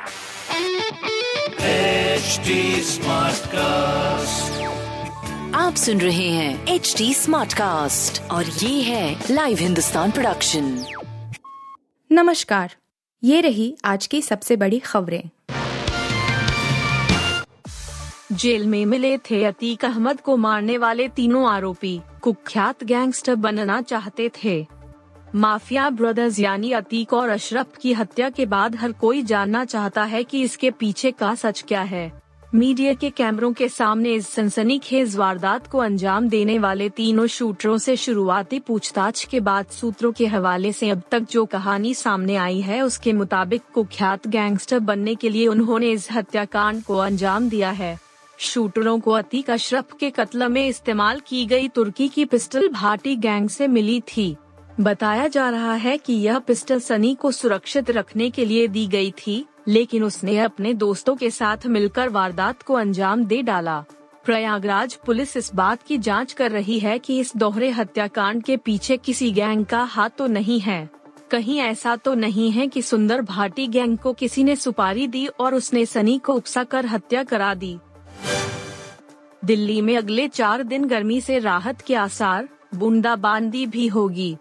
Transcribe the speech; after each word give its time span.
HD 0.00 0.06
Smartcast. 2.84 4.50
आप 5.54 5.74
सुन 5.76 6.00
रहे 6.00 6.28
हैं 6.28 6.66
एच 6.66 6.94
डी 6.98 7.14
स्मार्ट 7.14 7.52
कास्ट 7.52 8.22
और 8.22 8.44
ये 8.44 8.82
है 8.82 9.24
लाइव 9.30 9.58
हिंदुस्तान 9.58 10.10
प्रोडक्शन 10.10 10.84
नमस्कार 12.12 12.74
ये 13.24 13.40
रही 13.40 13.76
आज 13.84 14.06
की 14.06 14.22
सबसे 14.22 14.56
बड़ी 14.56 14.78
खबरें। 14.78 15.22
जेल 18.32 18.66
में 18.66 18.86
मिले 18.86 19.18
थे 19.18 19.44
अतीक 19.44 19.84
अहमद 19.84 20.20
को 20.20 20.36
मारने 20.36 20.78
वाले 20.78 21.08
तीनों 21.08 21.48
आरोपी। 21.48 22.00
कुख्यात 22.22 22.84
गैंगस्टर 22.84 23.34
बनना 23.34 23.82
चाहते 23.82 24.30
थे। 24.44 24.79
माफिया 25.34 25.90
ब्रदर्स 25.90 26.38
यानी 26.38 26.72
अतीक 26.72 27.12
और 27.12 27.28
अशरफ 27.28 27.76
की 27.82 27.92
हत्या 27.92 28.30
के 28.30 28.46
बाद 28.46 28.76
हर 28.76 28.92
कोई 28.92 29.22
जानना 29.22 29.64
चाहता 29.64 30.04
है 30.04 30.24
कि 30.24 30.42
इसके 30.42 30.70
पीछे 30.70 31.10
का 31.10 31.34
सच 31.34 31.64
क्या 31.68 31.82
है। 31.82 32.10
मीडिया 32.54 32.94
के 32.94 33.10
कैमरों 33.10 33.52
के 33.52 33.68
सामने 33.68 34.14
इस 34.14 34.28
सनसनीखेज 34.28 35.16
वारदात 35.16 35.66
को 35.66 35.78
अंजाम 35.78 36.28
देने 36.28 36.58
वाले 36.58 36.88
तीनों 36.88 37.26
शूटरों 37.26 37.78
से 37.78 37.96
शुरुआती 37.96 38.58
पूछताछ 38.58 39.24
के 39.24 39.40
बाद 39.40 39.66
सूत्रों 39.66 40.12
के 40.12 40.26
हवाले 40.26 40.72
से 40.72 40.90
अब 40.90 41.02
तक 41.10 41.26
जो 41.30 41.44
कहानी 41.44 41.94
सामने 41.94 42.36
आई 42.36 42.60
है, 42.60 42.82
उसके 42.82 43.12
मुताबिक 43.12 43.62
कुख्यात 43.74 44.28
गैंगस्टर 44.28 44.78
बनने 44.78 45.14
के 45.14 45.28
लिए 45.28 45.46
उन्होंने 45.46 45.90
इस 45.90 46.08
हत्याकांड 46.12 46.82
को 46.82 46.96
अंजाम 46.96 47.48
दिया 47.48 47.70
है। 47.70 47.98
शूटरों 48.38 49.00
को 49.00 49.10
अतीक 49.10 49.50
अशरफ 49.50 49.96
के 50.00 50.10
कत्ल 50.10 50.48
में 50.48 50.66
इस्तेमाल 50.68 51.20
की 51.20 51.46
गई 51.46 51.68
तुर्की 51.68 52.08
की 52.08 52.24
पिस्टल 52.24 52.68
भाटी 52.68 53.16
गैंग 53.16 53.48
से 53.48 53.68
मिली 53.68 54.00
थी। 54.00 54.36
बताया 54.80 55.26
जा 55.28 55.48
रहा 55.50 55.74
है 55.74 55.98
कि 55.98 56.12
यह 56.12 56.38
पिस्टल 56.38 56.80
सनी 56.80 57.14
को 57.14 57.30
सुरक्षित 57.30 57.90
रखने 57.90 58.30
के 58.30 58.44
लिए 58.44 58.68
दी 58.68 58.86
गई 58.86 59.10
थी, 59.10 59.46
लेकिन 59.68 60.04
उसने 60.04 60.38
अपने 60.38 60.74
दोस्तों 60.74 61.16
के 61.16 61.30
साथ 61.30 61.66
मिलकर 61.66 62.08
वारदात 62.08 62.62
को 62.62 62.74
अंजाम 62.74 63.24
दे 63.24 63.42
डाला। 63.42 63.84
प्रयागराज 64.24 64.94
पुलिस 64.94 65.36
इस 65.36 65.54
बात 65.54 65.82
की 65.82 65.98
जाँच 65.98 66.32
कर 66.32 66.50
रही 66.50 66.78
है 66.78 66.98
कि 66.98 67.18
इस 67.20 67.36
दोहरे 67.36 67.70
हत्याकांड 67.70 68.42
के 68.42 68.56
पीछे 68.56 68.96
किसी 68.96 69.30
गैंग 69.30 69.64
का 69.66 69.82
हाथ 69.82 70.10
तो 70.10 70.26
नहीं 70.26 70.60
है। 70.60 70.90
कहीं 71.30 71.58
ऐसा 71.58 71.96
तो 71.96 72.14
नहीं 72.14 72.50
है 72.50 72.66
कि 72.66 72.82
सुंदर 72.82 73.22
भाटी 73.22 73.66
गैंग 73.66 73.98
को 73.98 74.12
किसी 74.12 74.44
ने 74.44 74.56
सुपारी 74.56 75.06
दी 75.06 75.26
और 75.26 75.54
उसने 75.54 75.86
सनी 75.86 76.18
को 76.18 76.34
उकसा 76.34 76.64
कर 76.64 76.86
हत्या 76.86 77.22
करा 77.22 77.54
दी। 77.54 77.78
दिल्ली 79.44 79.80
में 79.80 79.96
अगले 79.96 80.28
चार 80.28 80.62
दिन 80.62 80.84
गर्मी 80.84 81.20
से 81.20 81.38
राहत 81.38 81.80
के 81.80 81.94
आसार, 81.94 82.48
बूंदाबांदी 82.74 83.66
भी 83.66 83.86
होगी। 83.86 84.36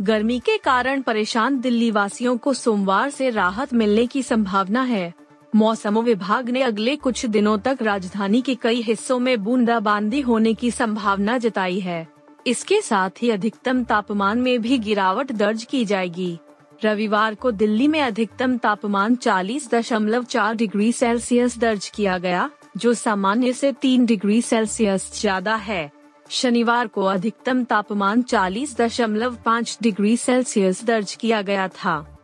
गर्मी 0.00 0.38
के 0.38 0.56
कारण 0.56 1.02
परेशान 1.02 1.58
दिल्ली 1.60 1.90
वासियों 1.90 2.36
को 2.36 2.52
सोमवार 2.54 3.10
से 3.10 3.30
राहत 3.30 3.72
मिलने 3.74 4.06
की 4.06 4.22
संभावना 4.22 4.82
है। 4.82 5.12
मौसम 5.54 5.98
विभाग 5.98 6.50
ने 6.50 6.62
अगले 6.62 6.96
कुछ 6.96 7.24
दिनों 7.26 7.58
तक 7.58 7.78
राजधानी 7.82 8.40
के 8.42 8.54
कई 8.54 8.82
हिस्सों 8.82 9.18
में 9.18 9.44
बूंदाबांदी 9.44 10.20
होने 10.20 10.54
की 10.54 10.70
संभावना 10.70 11.38
जताई 11.38 11.80
है। 11.80 12.06
इसके 12.46 12.80
साथ 12.80 13.22
ही 13.22 13.30
अधिकतम 13.30 13.82
तापमान 13.84 14.38
में 14.38 14.60
भी 14.62 14.78
गिरावट 14.78 15.32
दर्ज 15.32 15.64
की 15.64 15.84
जाएगी। 15.84 16.38
रविवार 16.84 17.34
को 17.34 17.50
दिल्ली 17.50 17.88
में 17.88 18.00
अधिकतम 18.02 18.56
तापमान 18.56 19.16
40.4 19.16 20.54
डिग्री 20.54 20.92
सेल्सियस 20.92 21.58
दर्ज 21.58 21.88
किया 21.88 22.18
गया, 22.18 22.50
जो 22.76 22.94
सामान्य 22.94 23.52
से 23.52 23.72
3 23.72 24.06
डिग्री 24.06 24.42
सेल्सियस 24.42 25.10
ज़्यादा 25.20 25.54
है। 25.54 25.95
शनिवार 26.30 26.86
को 26.86 27.02
अधिकतम 27.02 27.64
तापमान 27.64 28.22
40.5 28.22 29.78
डिग्री 29.82 30.16
सेल्सियस 30.16 30.84
दर्ज 30.84 31.14
किया 31.14 31.42
गया 31.42 31.68
था। 31.68 32.18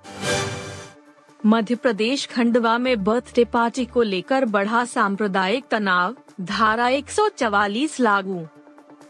मध्य 1.47 1.75
प्रदेश 1.75 2.27
खंडवा 2.27 2.79
में 2.79 3.05
बर्थडे 3.05 3.45
पार्टी 3.45 3.85
को 3.85 4.03
लेकर 4.03 4.45
बढ़ा 4.45 4.85
सांप्रदायिक 4.85 5.65
तनाव, 5.71 6.17
धारा 6.41 6.89
144 6.89 8.01
लागू। 8.01 8.47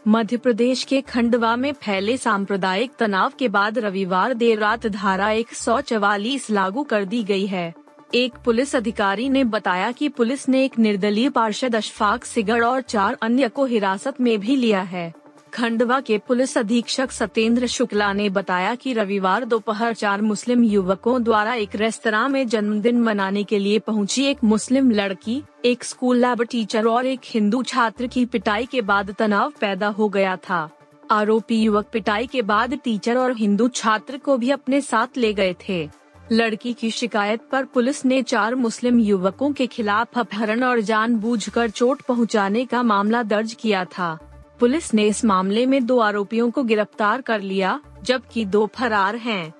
मध्य 0.07 0.37
प्रदेश 0.37 0.83
के 0.83 1.01
खंडवा 1.01 1.55
में 1.55 1.73
फैले 1.73 2.17
सांप्रदायिक 2.17 2.91
तनाव 2.99 3.31
के 3.39 3.47
बाद 3.47 3.79
रविवार 3.79 4.33
देर 4.33 4.59
रात 4.59 4.87
धारा 4.87 5.29
144 5.31 6.49
लागू 6.49 6.83
कर 6.83 7.05
दी 7.05 7.23
गई 7.23 7.45
है। 7.45 7.82
एक 8.15 8.33
पुलिस 8.45 8.75
अधिकारी 8.75 9.29
ने 9.29 9.43
बताया 9.43 9.91
कि 9.91 10.07
पुलिस 10.09 10.47
ने 10.49 10.63
एक 10.65 10.77
निर्दलीय 10.79 11.29
पार्षद 11.29 11.75
अशफाक 11.75 12.25
सिगड़ 12.25 12.63
और 12.65 12.81
चार 12.81 13.17
अन्य 13.21 13.47
को 13.49 13.65
हिरासत 13.65 14.19
में 14.21 14.39
भी 14.39 14.55
लिया 14.55 14.81
है। 14.81 15.13
खंडवा 15.53 15.99
के 15.99 16.17
पुलिस 16.17 16.57
अधीक्षक 16.57 17.11
सत्येंद्र 17.11 17.67
शुक्ला 17.67 18.11
ने 18.13 18.29
बताया 18.29 18.75
कि 18.75 18.93
रविवार 18.93 19.45
दोपहर 19.45 19.93
चार 19.93 20.21
मुस्लिम 20.21 20.63
युवकों 20.63 21.23
द्वारा 21.23 21.53
एक 21.53 21.75
रेस्तरा 21.75 22.27
में 22.27 22.47
जन्मदिन 22.47 23.01
मनाने 23.01 23.43
के 23.43 23.59
लिए 23.59 23.79
पहुँची 23.79 24.25
एक 24.25 24.43
मुस्लिम 24.43 24.91
लड़की, 24.91 25.41
एक 25.65 25.83
स्कूल 25.83 26.17
लैब 26.17 26.43
टीचर 26.43 26.87
और 26.87 27.05
एक 27.05 27.19
हिंदू 27.25 27.63
छात्र 27.63 28.07
की 28.07 28.25
पिटाई 28.25 28.65
के 28.65 28.81
बाद 28.81 29.11
तनाव 29.11 29.53
पैदा 29.61 29.87
हो 29.87 30.09
गया 30.09 30.35
था। 30.35 30.69
आरोपी 31.11 31.61
युवक 31.61 31.89
पिटाई 31.93 32.27
के 32.27 32.41
बाद 32.41 32.77
टीचर 32.83 33.17
और 33.17 33.35
हिंदू 33.37 33.67
छात्र 33.67 34.17
को 34.17 34.37
भी 34.37 34.51
अपने 34.51 34.81
साथ 34.81 35.17
ले 35.17 35.33
गए 35.33 35.55
थे। 35.69 36.02
लड़की 36.31 36.73
की 36.73 36.89
शिकायत 36.91 37.41
पर 37.51 37.65
पुलिस 37.65 38.05
ने 38.05 38.21
चार 38.23 38.55
मुस्लिम 38.55 38.99
युवकों 38.99 39.51
के 39.53 39.67
खिलाफ 39.67 40.17
अपहरण 40.19 40.63
और 40.63 40.79
जानबूझकर 40.79 41.69
चोट 41.69 42.01
पहुँचाने 42.01 42.65
का 42.65 42.83
मामला 42.83 43.23
दर्ज 43.23 43.53
किया 43.53 43.83
था 43.85 44.17
पुलिस 44.59 44.93
ने 44.93 45.07
इस 45.07 45.23
मामले 45.25 45.65
में 45.65 45.85
दो 45.85 45.97
आरोपियों 45.99 46.49
को 46.51 46.63
गिरफ़्तार 46.63 47.21
कर 47.21 47.41
लिया, 47.41 47.79
जबकि 48.03 48.45
दो 48.45 48.65
फरार 48.75 49.15
हैं। 49.15 49.53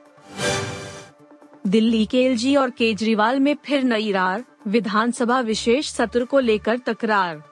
दिल्ली 1.67 2.05
के 2.05 2.23
एलजी 2.23 2.55
और 2.55 2.69
केजरीवाल 2.69 3.39
में 3.39 3.55
फिर 3.65 3.83
नई 3.83 4.11
रार, 4.11 4.43
विधानसभा 4.67 5.39
विशेष 5.39 5.89
सत्र 5.89 6.25
को 6.25 6.39
लेकर 6.39 6.77
तकरार 6.77 7.43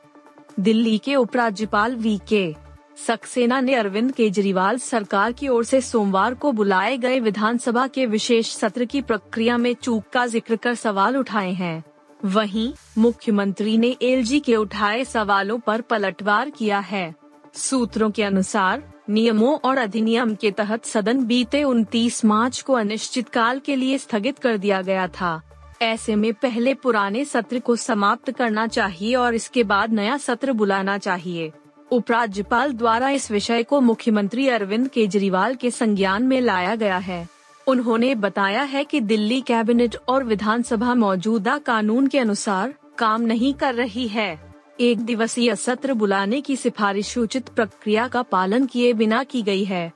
दिल्ली 0.60 0.98
के 0.98 1.16
उपराज्यपाल 1.16 1.96
वी 1.96 2.20
के 2.30 2.54
सक्सेना 2.98 3.60
ने 3.62 3.76
अरविंद 3.76 4.12
केजरीवाल 4.12 4.78
सरकार 4.78 5.32
की 5.32 5.48
ओर 5.48 5.64
से 5.64 5.82
सोमवार 5.82 6.34
को 6.34 6.52
बुलाए 6.52 6.98
गए 6.98 7.20
विधानसभा 7.20 7.88
के 7.88 8.06
विशेष 8.06 8.56
सत्र 8.56 8.86
की 8.86 9.02
प्रक्रिया 9.02 9.58
में 9.58 9.74
चूक 9.74 10.04
का 10.14 10.26
ज़िक्र 10.26 10.56
कर 10.56 10.76
सवाल 10.76 11.18
उठाए 11.18 11.52
हैं। 11.52 11.84
वहीं, 12.26 12.74
मुख्यमंत्री 12.98 13.78
ने 13.78 13.96
एलजी 14.02 14.40
के 14.40 14.56
उठाए 14.56 15.04
सवालों 15.04 15.60
पर 15.60 15.82
पलटवार 15.82 16.50
किया 16.50 16.80
है। 16.80 17.16
सूत्रों 17.54 18.12
के 18.12 18.24
अनुसार, 18.24 18.84
नियमों 19.10 19.58
और 19.64 19.78
अधिनियम 19.78 20.36
के 20.36 20.52
तहत 20.52 20.86
सदन 20.86 21.26
बीते 21.26 21.64
29 21.64 22.26
मार्च 22.26 22.62
को 22.62 22.74
अनिश्चितकाल 22.74 23.60
के 23.60 23.76
लिए 23.76 23.98
स्थगित 23.98 24.40
कर 24.40 24.58
दिया 24.58 24.82
गया 24.82 25.08
था। 25.08 25.42
ऐसे 25.82 26.16
में 26.16 26.34
पहले 26.34 26.74
पुराने 26.74 27.26
सत्र 27.26 27.60
को 27.60 27.76
समाप्त 27.76 28.32
करना 28.32 28.68
चाहिए 28.68 29.16
और 29.16 29.36
इसके 29.36 29.64
बाद 29.64 29.94
नया 29.94 30.18
सत्र 30.18 30.54
बुलाना 30.54 30.98
चाहिए। 30.98 31.52
उपराज्यपाल 31.92 32.74
द्वारा 32.74 33.10
इस 33.10 33.32
विषय 33.32 33.64
को 33.64 33.82
मुख्यमंत्री 33.82 34.48
अरविंद 34.48 34.88
केजरीवाल 34.88 35.56
के 35.56 35.72
संज्ञान 35.72 36.24
में 36.24 36.42
लाया 36.42 36.76
गया 36.76 36.98
है। 36.98 37.28
उन्होंने 37.68 38.16
बताया 38.16 38.62
है 38.62 38.84
कि 38.84 39.02
दिल्ली 39.02 39.42
कैबिनेट 39.42 39.96
और 40.08 40.24
विधानसभा 40.24 40.96
मौजूदा 40.96 41.58
कानून 41.58 42.08
के 42.08 42.20
अनुसार 42.20 42.74
काम 42.98 43.22
नहीं 43.22 43.54
कर 43.54 43.76
रही 43.76 44.08
है। 44.08 44.56
एक 44.80 45.00
दिवसीय 45.00 45.56
सत्र 45.56 45.94
बुलाने 45.94 46.42
की 46.42 46.56
सिफारिश 46.56 47.18
उचित 47.18 47.50
प्रक्रिया 47.50 48.08
का 48.08 48.22
पालन 48.22 48.66
किए 48.66 48.94
बिना 48.94 49.24
की 49.24 49.42
गई 49.42 49.64
है। 49.64 49.92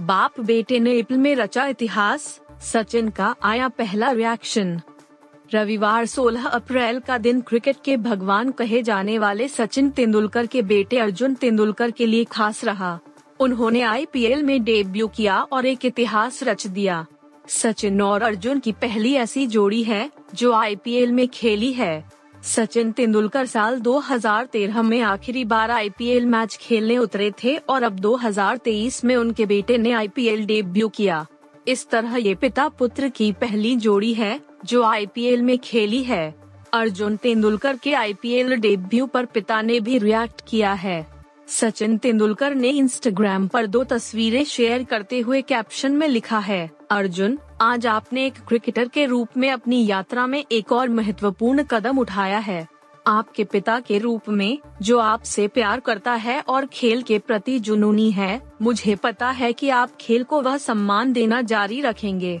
बाप 0.00 0.40
बेटे 0.40 0.78
ने 0.78 0.92
एप्रिल 0.92 1.18
में 1.18 1.34
रचा 1.36 1.66
इतिहास, 1.66 2.40
सचिन 2.62 3.08
का 3.10 3.34
आया 3.42 3.68
पहला 3.68 4.10
रिएक्शन 4.10 4.80
रविवार 5.54 6.06
16 6.06 6.44
अप्रैल 6.46 6.98
का 7.00 7.18
दिन 7.18 7.40
क्रिकेट 7.40 7.76
के 7.84 7.96
भगवान 7.96 8.50
कहे 8.50 8.82
जाने 8.82 9.18
वाले 9.18 9.48
सचिन 9.48 9.90
तेंदुलकर 9.90 10.46
के 10.46 10.62
बेटे 10.62 10.98
अर्जुन 10.98 11.34
तेंदुलकर 11.34 11.90
के 11.90 12.06
लिए 12.06 12.24
खास 12.24 12.64
रहा। 12.64 12.98
उन्होंने 13.40 13.80
आईपीएल 13.80 14.42
में 14.42 14.64
डेब्यू 14.64 15.08
किया 15.08 15.40
और 15.42 15.66
एक 15.66 15.84
इतिहास 15.84 16.42
रच 16.42 16.66
दिया। 16.66 17.06
सचिन 17.48 18.02
और 18.02 18.22
अर्जुन 18.22 18.58
की 18.58 18.72
पहली 18.72 19.14
ऐसी 19.14 19.46
जोड़ी 19.46 19.82
है, 19.82 20.10
जो 20.34 20.52
आईपीएल 20.52 21.12
में 21.12 21.28
खेली 21.28 21.72
है। 21.72 22.04
सचिन 22.42 22.92
तेंदुलकर 22.92 23.46
साल 23.46 23.80
2013 23.80 24.82
में 24.82 25.00
आखिरी 25.00 25.44
बार 25.44 25.70
आईपीएल 25.70 26.26
मैच 26.26 26.56
खेलने 26.56 26.98
उतरे 26.98 27.32
थे 27.44 27.56
और 27.56 27.82
अब 27.82 27.92
2023 27.92 29.04
में 29.04 29.16
उनके 29.16 29.46
बेटे 29.46 29.78
ने 29.78 29.92
आईपीएल 29.92 30.46
डेब्यू 30.46 30.88
किया। 30.88 31.26
इस 31.68 31.88
तरह 31.90 32.16
ये 32.16 32.34
पिता 32.34 32.68
पुत्र 32.68 33.08
की 33.08 33.32
पहली 33.32 33.76
जोड़ी 33.76 34.14
है 34.14 34.49
जो 34.64 34.82
आईपीएल 34.82 35.42
में 35.42 35.58
खेली 35.58 36.02
है। 36.02 36.34
अर्जुन 36.72 37.16
तेंदुलकर 37.16 37.76
के 37.76 37.94
आईपीएल 37.94 38.56
डेब्यू 38.56 39.06
पर 39.06 39.24
पिता 39.24 39.62
ने 39.62 39.80
भी 39.80 39.98
रिएक्ट 39.98 40.42
किया 40.48 40.72
है। 40.72 41.06
सचिन 41.48 41.96
तेंदुलकर 41.98 42.54
ने 42.54 42.68
इंस्टाग्राम 42.68 43.46
पर 43.48 43.66
दो 43.66 43.84
तस्वीरें 43.84 44.44
शेयर 44.44 44.84
करते 44.84 45.20
हुए 45.20 45.42
कैप्शन 45.42 45.92
में 45.92 46.08
लिखा 46.08 46.38
है, 46.38 46.70
अर्जुन, 46.90 47.38
आज 47.60 47.86
आपने 47.86 48.26
एक 48.26 48.34
क्रिकेटर 48.48 48.88
के 48.88 49.06
रूप 49.06 49.28
में 49.36 49.50
अपनी 49.50 49.86
यात्रा 49.86 50.26
में 50.26 50.44
एक 50.52 50.72
और 50.72 50.88
महत्वपूर्ण 50.88 51.62
कदम 51.62 51.98
उठाया 51.98 52.38
है। 52.38 52.68
आपके 53.06 53.44
पिता 53.44 53.80
के 53.80 53.98
रूप 53.98 54.28
में, 54.28 54.58
जो 54.82 54.98
आपसे 54.98 55.48
प्यार 55.48 55.80
करता 55.80 56.12
है 56.12 56.40
और 56.40 56.66
खेल 56.66 57.02
के 57.02 57.18
प्रति 57.18 57.58
जुनूनी 57.58 58.10
है, 58.10 58.42
मुझे 58.62 58.94
पता 58.94 59.30
है 59.30 59.52
कि 59.52 59.68
आप 59.68 59.90
खेल 60.00 60.24
को 60.24 60.42
वह 60.42 60.56
सम्मान 60.56 61.12
देना 61.12 61.42
जारी 61.42 61.80
रखेंगे। 61.80 62.40